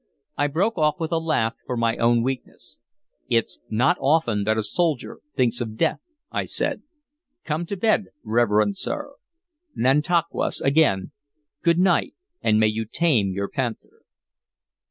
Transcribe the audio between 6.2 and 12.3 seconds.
I said. "Come to bed, reverend sir. Nantauquas, again, good night,